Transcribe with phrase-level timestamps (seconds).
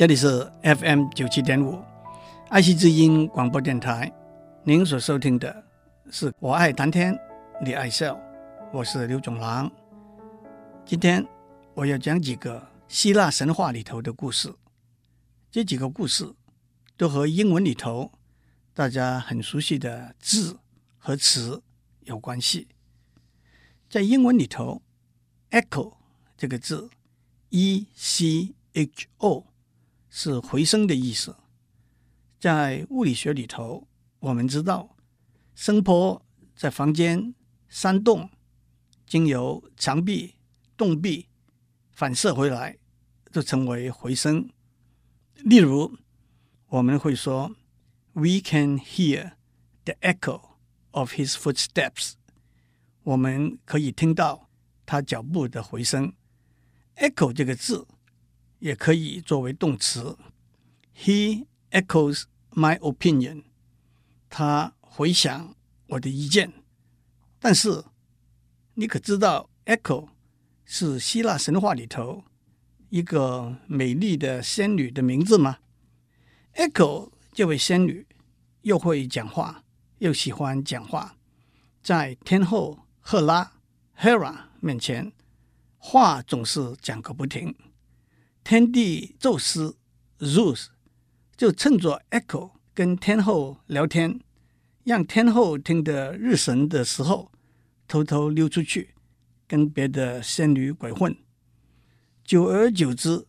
[0.00, 1.78] 这里是 FM 九七点五
[2.48, 4.10] 爱惜之音广播电台。
[4.64, 5.62] 您所收听的
[6.10, 7.14] 是我爱谈天，
[7.62, 8.18] 你爱笑，
[8.72, 9.70] 我是刘总郎。
[10.86, 11.22] 今天
[11.74, 14.50] 我要讲几个希腊神话里头的故事。
[15.50, 16.32] 这几个故事
[16.96, 18.10] 都和英文里头
[18.72, 20.58] 大家很熟悉的字
[20.96, 21.62] 和词
[22.04, 22.68] 有关系。
[23.90, 24.80] 在英文里头
[25.50, 25.92] ，echo
[26.38, 26.88] 这个字
[27.50, 29.49] ，e c h o。
[30.22, 31.34] 是回声的意思。
[32.38, 33.88] 在物理学里头，
[34.18, 34.94] 我们知道
[35.54, 36.20] 声波
[36.54, 37.34] 在房间
[37.70, 38.28] 山洞，
[39.06, 40.34] 经由墙壁、
[40.76, 41.26] 洞壁
[41.90, 42.76] 反射回来，
[43.32, 44.46] 就成为回声。
[45.36, 45.96] 例如，
[46.66, 47.56] 我们会说
[48.12, 49.32] ：“We can hear
[49.86, 50.50] the echo
[50.90, 52.12] of his footsteps。”
[53.04, 54.50] 我们可以听到
[54.84, 56.12] 他脚步的回声。
[56.96, 57.86] “echo” 这个字。
[58.60, 60.16] 也可以作为动词。
[60.96, 63.42] He echoes my opinion。
[64.28, 65.56] 他回响
[65.88, 66.52] 我的意见。
[67.40, 67.84] 但是，
[68.74, 70.08] 你可知道，echo
[70.64, 72.22] 是希腊神话里头
[72.90, 75.58] 一个美丽的仙女的名字吗
[76.54, 78.06] ？Echo 这位仙女
[78.62, 79.64] 又会讲话，
[79.98, 81.16] 又喜欢讲话，
[81.82, 83.52] 在天后赫拉
[83.98, 85.12] （Hera） 面前，
[85.78, 87.54] 话总是讲个不停。
[88.50, 89.76] 天帝宙斯
[90.18, 90.70] Zeus
[91.36, 94.18] 就趁着 Echo 跟天后聊天，
[94.82, 97.30] 让天后听得日神的时候，
[97.86, 98.96] 偷偷溜出去
[99.46, 101.16] 跟别的仙女鬼混。
[102.24, 103.28] 久而久之，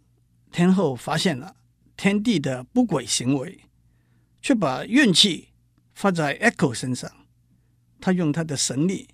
[0.51, 1.55] 天后发现了
[1.95, 3.65] 天帝的不轨行为，
[4.41, 5.49] 却把怨气
[5.93, 7.07] 发在 Echo 身上。
[7.99, 9.09] 他用他的神力，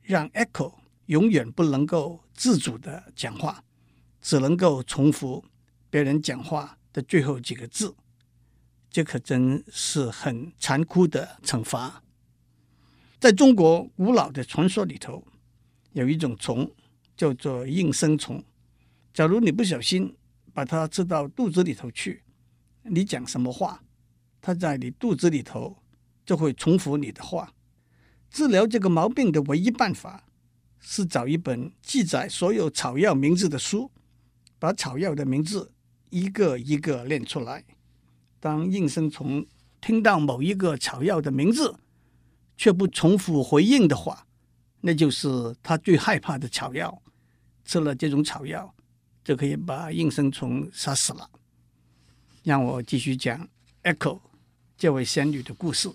[0.00, 0.74] 让 Echo
[1.06, 3.62] 永远不能够自主地讲话。
[4.20, 5.44] 只能够重复
[5.92, 7.94] 别人讲话的最后几个字，
[8.90, 12.02] 这可真是很残酷的惩罚。
[13.20, 15.22] 在中国古老的传说里头，
[15.92, 16.72] 有一种虫
[17.14, 18.42] 叫做应声虫。
[19.12, 20.16] 假如你不小心
[20.54, 22.22] 把它吃到肚子里头去，
[22.84, 23.84] 你讲什么话，
[24.40, 25.76] 它在你肚子里头
[26.24, 27.52] 就会重复你的话。
[28.30, 30.24] 治疗这个毛病的唯一办法
[30.78, 33.90] 是找一本记载所有草药名字的书。
[34.58, 35.71] 把草药的名字
[36.12, 37.64] 一个一个念出来。
[38.38, 39.44] 当应声虫
[39.80, 41.74] 听到某一个草药的名字，
[42.56, 44.28] 却不重复回应的话，
[44.82, 47.02] 那就是他最害怕的草药。
[47.64, 48.74] 吃了这种草药，
[49.24, 51.30] 就可以把应声虫杀死了。
[52.42, 53.48] 让我继续讲
[53.84, 54.20] Echo
[54.76, 55.88] 这位仙女的故事。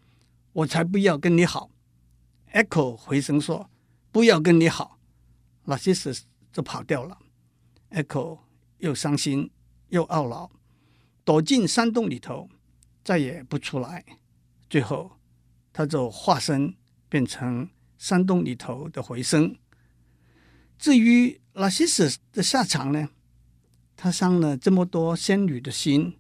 [0.53, 1.71] 我才不要跟你好
[2.53, 3.71] ，Echo 回声说
[4.11, 4.99] ：“不要跟你好。”
[5.65, 7.19] 那些事就跑掉了。
[7.91, 8.41] Echo
[8.79, 9.51] 又伤心
[9.91, 10.51] 又懊恼，
[11.25, 12.49] 躲进山洞里头，
[13.05, 14.05] 再也不出来。
[14.69, 15.13] 最后，
[15.73, 16.75] 他就化身
[17.09, 19.57] 变成山洞里头的回声。
[20.77, 23.11] 至于拉西斯的下场呢？
[23.97, 26.19] 他伤了这么多仙女的心，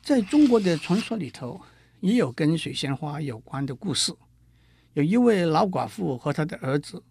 [0.03, 1.61] 在中国的传说里头，
[2.01, 4.15] 也有跟水仙花有关的故事。
[4.95, 7.03] 有一位老寡妇和她的儿子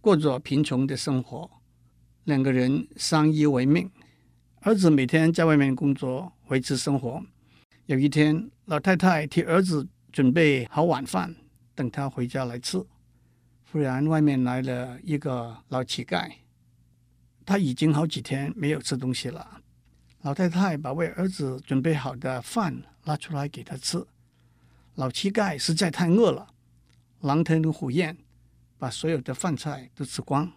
[0.00, 1.50] 过着贫穷的生活，
[2.24, 3.90] 两个人相依为命。
[4.60, 7.22] 儿子每天在外面工作维持生活。
[7.86, 11.34] 有一天，老太太替儿子准备好晚饭，
[11.74, 12.82] 等他回家来吃。
[13.72, 16.30] 忽然，外面来了一个老乞丐，
[17.44, 19.62] 他已经好几天没有吃东西了。
[20.24, 24.02] 老太太把为儿子准备好的饭拿出来给他吃。
[24.94, 26.54] 老乞丐实在太饿了，
[27.20, 28.16] 狼吞虎咽，
[28.78, 30.50] 把所有的饭菜都吃光。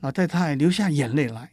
[0.00, 1.52] 老太太流下眼泪来。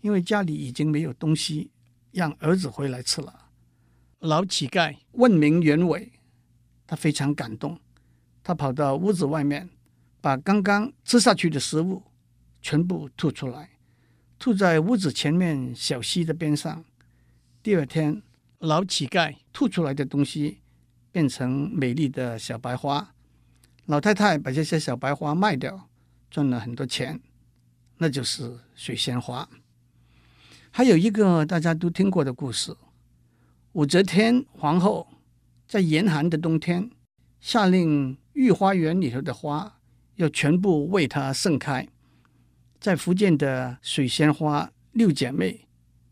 [0.00, 1.72] 因为家里已经没有东西
[2.12, 3.48] 让儿子回来吃了，
[4.20, 6.12] 老乞丐问明原委，
[6.86, 7.80] 他非常感动，
[8.44, 9.68] 他跑到屋子外面，
[10.20, 12.04] 把刚刚吃下去的食物
[12.62, 13.70] 全部吐出来，
[14.38, 16.84] 吐在屋子前面小溪的边上。
[17.60, 18.22] 第二天，
[18.58, 20.58] 老乞丐吐出来的东西
[21.10, 23.12] 变成美丽的小白花，
[23.86, 25.88] 老太太把这些小白花卖掉，
[26.30, 27.20] 赚了很多钱，
[27.96, 29.48] 那就是水仙花。
[30.70, 32.76] 还有一个大家都听过的故事：
[33.72, 35.08] 武则天皇后
[35.66, 36.88] 在严寒的冬天，
[37.40, 39.80] 下令御花园里头的花
[40.14, 41.88] 要全部为她盛开。
[42.80, 45.66] 在福建的水仙花六姐妹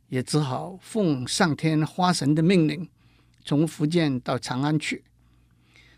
[0.08, 2.88] 也只好奉上天花神的命令，
[3.44, 5.04] 从福建到长安去。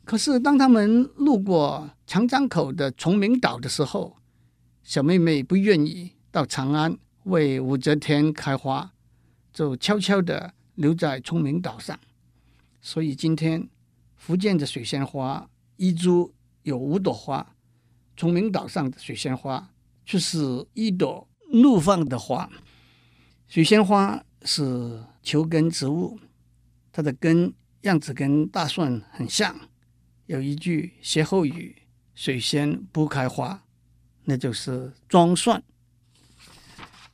[0.04, 4.16] 可是当他们路过长江口的崇明岛的时候，
[4.82, 6.98] 小妹妹不愿意到长安。
[7.24, 8.90] 为武则天开花，
[9.52, 11.98] 就悄悄地留在崇明岛上。
[12.80, 13.68] 所以今天
[14.16, 16.32] 福建的水仙花一株
[16.62, 17.54] 有五朵花，
[18.16, 19.68] 崇明岛上的水仙花
[20.08, 22.50] 就是一朵怒放的花。
[23.46, 26.18] 水仙花是球根植物，
[26.90, 27.52] 它的根
[27.82, 29.54] 样子跟大蒜很像。
[30.24, 31.82] 有一句歇后语
[32.16, 33.62] ：“水仙不开花”，
[34.24, 35.62] 那就是装蒜。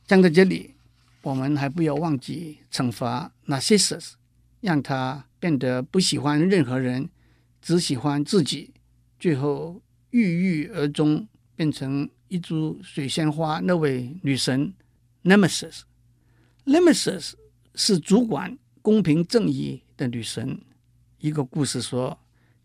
[0.07, 0.75] 讲到这里，
[1.21, 4.13] 我们还不要忘记惩罚 Narcissus，
[4.61, 7.09] 让他变得不喜欢任何人，
[7.61, 8.73] 只喜欢自己，
[9.19, 9.81] 最后
[10.11, 11.27] 郁郁而终，
[11.57, 13.61] 变成一株水仙花。
[13.63, 14.73] 那位女神
[15.23, 17.33] Nemesis，Nemesis
[17.75, 20.59] 是主管公平正义的女神。
[21.19, 22.19] 一个故事说，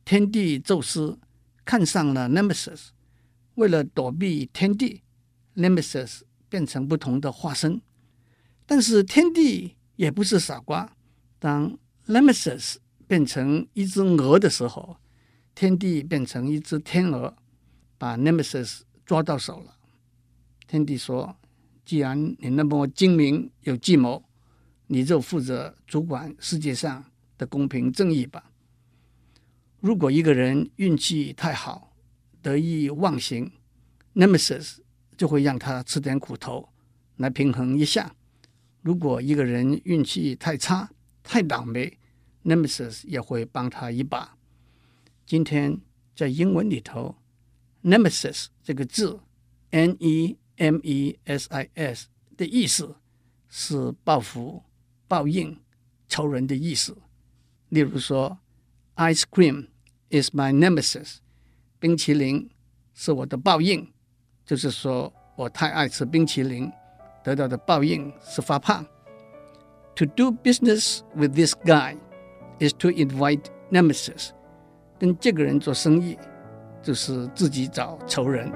[0.04, 1.18] 天帝宙斯
[1.64, 2.88] 看上了 Nemesis，
[3.54, 5.02] 为了躲避天帝
[5.54, 6.23] ，Nemesis。
[6.50, 7.80] 变成不同的化身，
[8.66, 10.97] 但是天帝也不是傻瓜。
[11.38, 11.78] 当
[12.09, 14.97] Nemesis 变成一只鹅的时候，
[15.54, 17.37] 天帝变成一只天鹅，
[17.97, 18.80] 把 Nemesis
[19.11, 19.76] 抓到手了。
[20.69, 21.37] 天帝说
[21.85, 24.23] ：“既然你那么精明有计谋，
[24.87, 27.05] 你就负责主管世界上
[27.37, 28.52] 的公平正义吧。
[29.81, 31.93] 如果一个人运气太好，
[32.40, 33.50] 得意忘形
[34.14, 34.76] ，Nemesis。”
[35.19, 36.69] 就会让他吃点苦头
[37.17, 38.14] 来平衡一下。
[38.81, 40.88] 如果一个人运气太差、
[41.25, 41.99] 太倒霉
[42.45, 44.38] ，Nemesis 也会帮他一把。
[45.26, 45.81] 今天
[46.14, 47.17] 在英文里头
[47.84, 49.19] ，Nemesis 这个字，
[49.72, 50.38] N-E-M-E-S-I-S
[52.38, 52.95] 的意思
[53.50, 54.63] 是报复、
[55.07, 55.60] 报应、
[56.07, 56.98] 仇人的意思。
[57.69, 58.39] 例如说，
[58.95, 59.67] Ice cream
[60.10, 61.17] is my nemesis，
[61.79, 62.50] 冰淇淋
[62.93, 63.91] 是我的报应。
[64.45, 66.72] 就是说我太爱吃冰淇淋，
[67.24, 68.86] 得到的报应是发胖。
[69.95, 71.98] To do business with this guy
[72.60, 74.29] is to invite nemesis。
[75.00, 76.17] 跟这个人做生意，
[76.82, 78.50] 就是自己找仇人。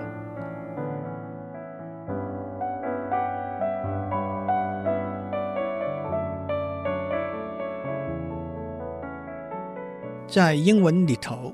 [10.27, 11.53] 在英文里头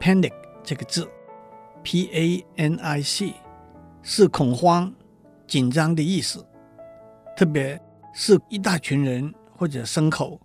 [0.00, 0.32] ，panic
[0.64, 1.08] 这个字
[1.84, 3.34] ，P-A-N-I-C，
[4.02, 4.92] 是恐慌、
[5.46, 6.44] 紧张的意思，
[7.36, 7.80] 特别
[8.12, 10.40] 是一大群人或者牲口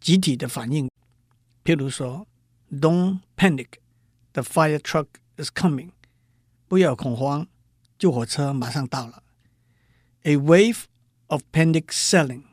[0.00, 0.86] 集体的反应。
[1.64, 2.26] 譬如说
[2.70, 3.68] ，Don't panic,
[4.38, 5.90] the fire truck is coming。
[6.68, 7.48] 不要恐慌，
[7.98, 9.24] 救火车马上到了。
[10.22, 10.84] A wave
[11.26, 12.44] of panic selling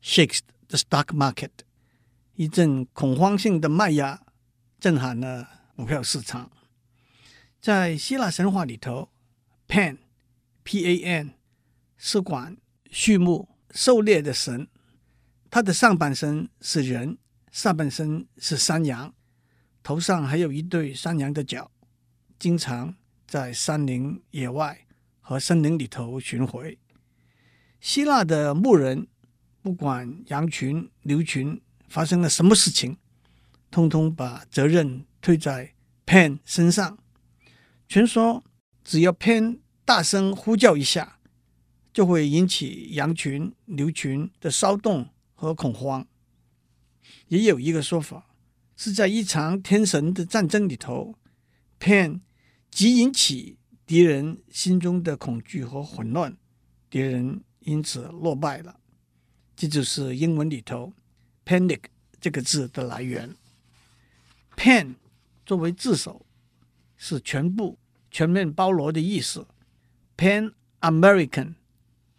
[0.00, 1.50] shakes the stock market。
[2.34, 4.22] 一阵恐慌性的卖压
[4.78, 6.50] 震撼了股票市场。
[7.60, 9.10] 在希腊神话里头
[9.66, 11.34] ，Pan，P-A-N，
[11.96, 12.56] 是管
[12.90, 14.68] 畜牧狩猎的神。
[15.50, 17.18] 他的上半身是人，
[17.50, 19.14] 下半身是山羊，
[19.82, 21.70] 头上还有一对山羊的角，
[22.38, 22.94] 经常
[23.26, 24.86] 在山林野外
[25.20, 26.78] 和森林里头巡回。
[27.80, 29.08] 希腊的牧人
[29.60, 32.96] 不管羊群、牛群发生了什么事情，
[33.72, 35.74] 通通把责任推在
[36.06, 36.96] Pan 身上。
[37.88, 38.44] 传说，
[38.84, 41.18] 只要 Pan 大声呼叫一下，
[41.92, 46.06] 就会引起羊群、牛群的骚动和恐慌。
[47.26, 48.31] 也有一个说法，
[48.76, 51.14] 是在一场天神的战争里头
[51.78, 52.20] ，Pan
[52.70, 56.36] 即引起敌人心中的恐惧和混乱，
[56.88, 58.80] 敌人因此落败了。
[59.54, 60.92] 这就是英文里头
[61.44, 61.82] “panic”
[62.20, 63.34] 这个字的来源。
[64.56, 64.94] Pan
[65.44, 66.26] 作为字首，
[66.96, 67.78] 是全部。
[68.10, 69.46] 全面包罗的意思
[70.18, 71.54] ，Pan American，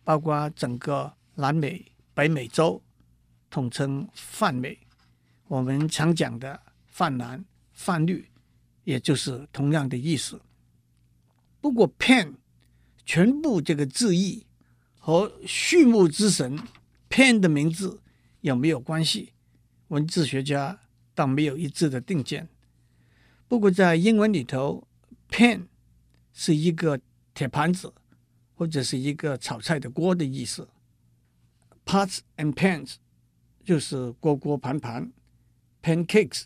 [0.04, 2.82] 包括整个南美、北美洲，
[3.52, 4.83] 统称泛美。
[5.48, 8.30] 我们常讲的泛蓝、泛绿，
[8.84, 10.42] 也就是同样的意思。
[11.60, 12.36] 不过，Pan
[13.06, 14.46] 全部这个字义
[15.00, 16.60] 和畜牧之神
[17.10, 18.02] Pan 的名字
[18.42, 19.34] 有没有关系？
[19.90, 20.80] 文字学家
[21.14, 22.48] 倒没有一致的定见。
[23.48, 24.88] 不过，在英文里头
[25.30, 25.68] ，Pan
[26.34, 27.00] 是一个
[27.34, 27.94] 铁盘子，
[28.56, 30.68] 或者是一个炒菜的锅的意思。
[31.86, 32.96] Pots and pans
[33.64, 35.12] 就是锅锅盘盘。
[35.84, 36.46] Pancakes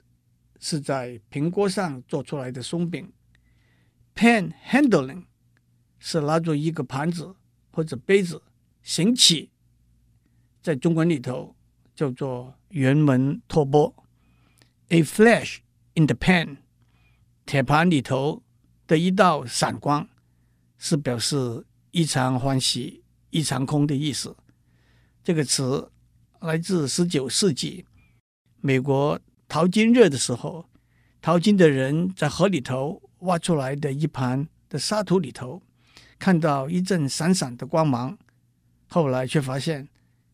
[0.60, 3.13] 是在平锅上做出来的松饼。
[4.13, 5.27] Panhandling
[5.98, 7.34] 是拿着一个盘子
[7.72, 8.41] 或者杯子
[8.84, 9.51] 行乞，
[10.62, 11.56] 在中文里头
[11.96, 13.96] 叫做圆门托钵。
[14.89, 15.60] A flash
[15.94, 16.58] in the pan，
[17.46, 18.44] 铁盘里头。
[18.88, 20.08] 的一道闪光，
[20.77, 24.34] 是表示异常欢喜、异常空的意思。
[25.22, 25.91] 这个词
[26.39, 27.86] 来自十九世纪，
[28.68, 30.68] 美国淘金热的时候，
[31.22, 35.62] 淘金的人在河里头挖出来的一盘的沙土里头，
[36.20, 38.18] 看到一阵闪闪的光芒，
[38.90, 39.88] 后来却发现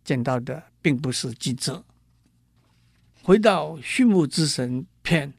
[0.04, 1.84] 捡到的并不是金子。
[3.22, 5.34] 回到畜牧之神 Pan。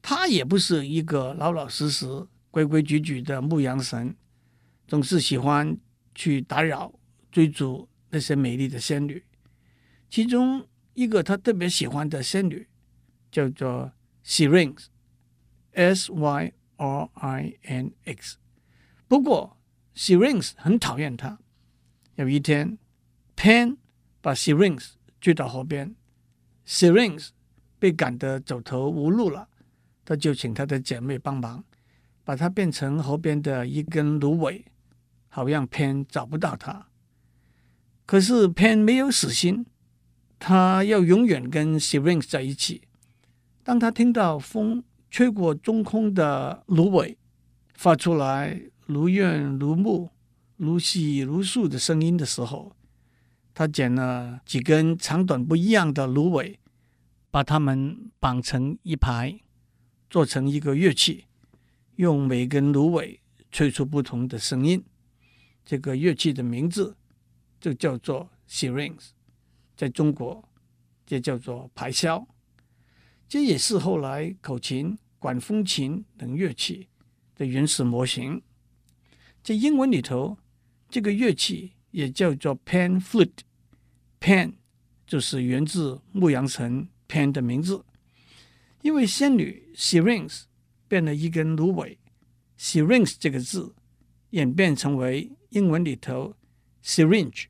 [0.00, 2.06] 他也不是一个老老实实、
[2.50, 4.16] 规规矩矩的牧羊神，
[4.88, 5.76] 总是喜欢
[6.14, 6.94] 去打扰、
[7.30, 9.22] 追逐那些美丽的仙女。
[10.08, 12.66] 其中一个他特别喜欢的仙女
[13.30, 13.92] 叫做
[14.24, 18.38] Syrinx，S Y R I N X。
[19.06, 19.58] 不过
[19.94, 21.38] Syrinx 很讨厌他。
[22.14, 22.78] 有一天
[23.36, 23.76] ，Pan
[24.22, 25.94] 把 Syrinx 追到河边
[26.66, 27.28] ，Syrinx
[27.78, 29.50] 被赶得走投无路了。
[30.02, 31.62] 他就请他的姐妹帮忙，
[32.24, 34.64] 把它变成河边的一根芦苇，
[35.28, 36.88] 好让 Pan 找不到他。
[38.06, 39.66] 可是 Pan 没有死心，
[40.38, 42.82] 他要永远跟 Syrinx 在一起。
[43.62, 47.16] 当他听到风吹过中空的芦苇，
[47.74, 50.10] 发出来如怨如慕、
[50.56, 52.76] 如泣如诉的声音的时候，
[53.54, 56.58] 他捡了几根长短不一样的芦苇，
[57.30, 59.40] 把它们绑成一排。
[60.08, 61.24] 做成一个乐器，
[61.96, 64.84] 用每根芦苇吹出不同的声音。
[65.64, 66.96] 这个乐器的名字
[67.60, 69.08] 就叫做 syrinx，
[69.76, 70.48] 在中国
[71.04, 72.26] 这叫做排箫。
[73.28, 76.88] 这也是后来口琴、管风琴等乐器
[77.34, 78.40] 的原始模型。
[79.42, 80.38] 在英文里头，
[80.88, 83.40] 这个乐器也叫做 pan flute。
[84.20, 84.54] pan
[85.06, 87.84] 就是源自牧羊神 Pan 的名字。
[88.82, 90.42] 因为仙女 Syrinx
[90.88, 91.98] 变了一根芦苇
[92.58, 93.74] ，Syrinx 这个字
[94.30, 96.36] 演变成为英文里头
[96.84, 97.46] syringe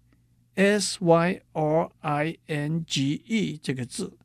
[0.57, 4.19] s y r i n g e 这个字。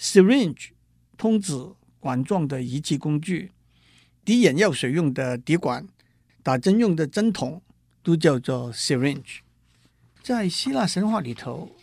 [0.00, 0.70] Syringe
[1.18, 1.52] 通指
[2.00, 3.52] 管状的仪器工具，
[4.24, 5.86] 滴眼药水用的滴管，
[6.42, 7.60] 打针用的针筒
[8.02, 9.40] 都叫做 syringe。
[10.22, 11.76] 在希腊神话里头，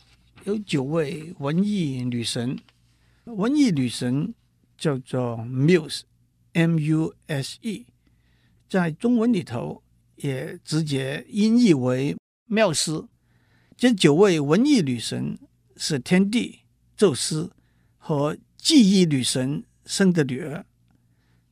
[0.46, 2.58] 有九位文艺女神，
[3.26, 4.34] 文艺女神。
[4.78, 7.86] 叫做 Muse，M-U-S-E，
[8.68, 9.84] 在中文里头
[10.16, 12.18] 也直接音译为
[12.48, 13.08] 缪斯。
[13.82, 15.40] 这九位文艺女神
[15.76, 16.60] 是天帝
[16.96, 17.52] 宙斯
[17.98, 20.64] 和记忆女神生的女儿，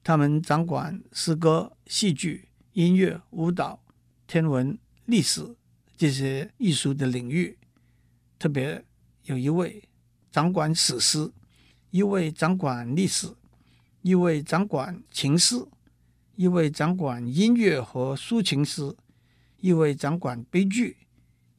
[0.03, 3.83] 她们掌管诗歌、戏剧、音乐、舞蹈、
[4.27, 5.55] 天文、历史
[5.97, 7.57] 这些艺术的领域。
[8.37, 8.85] 特别
[9.23, 9.89] 有一位
[10.31, 11.31] 掌管史诗，
[11.89, 13.27] 一位掌管历史，
[14.03, 15.55] 一位掌管情诗，
[16.35, 18.95] 一位掌管音乐和抒情诗，
[19.57, 20.95] 一位掌管悲剧。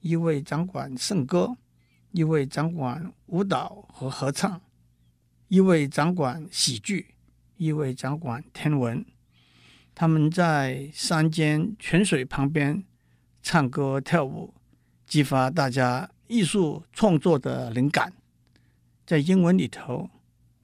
[0.01, 1.57] 一位掌管圣歌，
[2.13, 4.61] 一位掌管舞蹈和合唱，
[5.49, 7.15] 一位掌管喜剧，
[7.57, 9.05] 一位掌管天文。
[9.95, 12.83] 他们在山间泉水旁边
[13.43, 14.55] 唱歌跳舞，
[15.07, 18.15] 激发大家艺术创作的灵感。
[19.05, 20.09] 在英文里头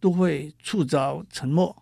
[0.00, 1.74] 都会触礁沉没。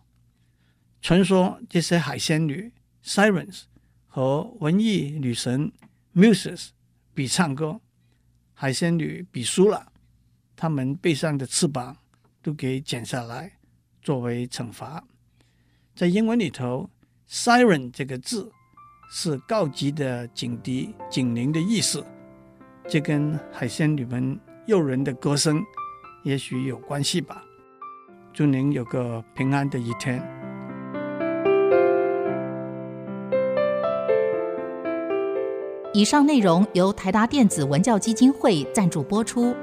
[1.01, 2.71] 传说这些海仙女
[3.03, 3.63] （Sirens）
[4.05, 5.71] 和文艺女神
[6.13, 6.67] （Muses）
[7.15, 7.81] 比唱歌，
[8.53, 9.91] 海仙女比输了，
[10.55, 11.97] 她们背上的翅膀
[12.43, 13.53] 都给剪下来
[14.03, 15.03] 作为惩罚。
[15.95, 16.91] 在英文里头
[17.27, 18.51] ，“Siren” 这个字
[19.09, 22.05] 是告急的警笛、警铃的意思。
[22.89, 25.63] 这跟海仙女们诱人的歌声
[26.23, 27.43] 也许有关系吧。
[28.33, 30.19] 祝您有个平安的一天。
[35.93, 39.55] 以上内容由台达电子文教基金会赞助播出。